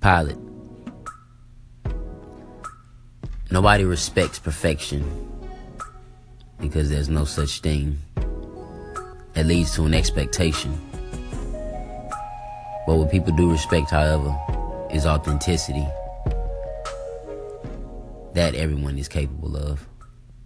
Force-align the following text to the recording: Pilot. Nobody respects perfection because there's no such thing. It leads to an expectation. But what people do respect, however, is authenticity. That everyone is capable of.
Pilot. 0.00 0.38
Nobody 3.50 3.84
respects 3.84 4.38
perfection 4.38 5.04
because 6.58 6.88
there's 6.88 7.10
no 7.10 7.26
such 7.26 7.60
thing. 7.60 7.98
It 9.34 9.44
leads 9.44 9.74
to 9.74 9.84
an 9.84 9.92
expectation. 9.92 10.72
But 12.86 12.96
what 12.96 13.10
people 13.10 13.36
do 13.36 13.50
respect, 13.50 13.90
however, 13.90 14.34
is 14.90 15.04
authenticity. 15.04 15.86
That 18.32 18.54
everyone 18.54 18.98
is 18.98 19.06
capable 19.06 19.54
of. 19.54 19.86